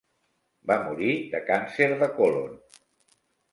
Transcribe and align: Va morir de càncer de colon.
Va 0.71 0.77
morir 0.87 1.11
de 1.35 1.43
càncer 1.51 1.89
de 2.01 2.09
colon. 2.19 2.59